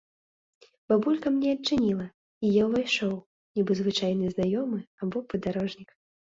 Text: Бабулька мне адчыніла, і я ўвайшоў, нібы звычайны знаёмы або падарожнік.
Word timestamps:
Бабулька 0.93 1.27
мне 1.35 1.49
адчыніла, 1.57 2.07
і 2.47 2.55
я 2.55 2.63
ўвайшоў, 2.69 3.13
нібы 3.61 3.79
звычайны 3.83 4.33
знаёмы 4.35 4.85
або 5.07 5.27
падарожнік. 5.33 5.89